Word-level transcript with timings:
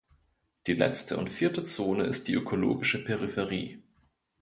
Die 0.65 0.73
letzte 0.73 1.15
und 1.17 1.29
vierte 1.29 1.63
Zone 1.63 2.05
ist 2.05 2.27
die 2.27 2.33
ökologische 2.33 3.03
Peripherie. 3.03 3.83